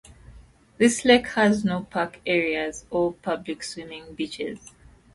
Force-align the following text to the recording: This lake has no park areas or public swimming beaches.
This 0.79 1.05
lake 1.05 1.27
has 1.27 1.63
no 1.63 1.83
park 1.83 2.19
areas 2.25 2.85
or 2.89 3.13
public 3.13 3.61
swimming 3.61 4.15
beaches. 4.15 4.73